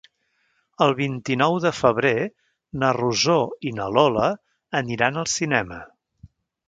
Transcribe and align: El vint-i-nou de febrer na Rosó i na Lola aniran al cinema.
El 0.85 0.93
vint-i-nou 0.99 1.57
de 1.65 1.71
febrer 1.79 2.13
na 2.85 2.89
Rosó 2.99 3.37
i 3.71 3.75
na 3.81 3.91
Lola 3.99 4.31
aniran 4.81 5.21
al 5.25 5.29
cinema. 5.35 5.79